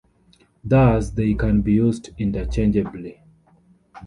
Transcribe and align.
Thus, 0.63 1.11
they 1.11 1.35
can 1.35 1.61
be 1.61 1.73
used 1.73 2.09
interchangeably. 2.17 3.21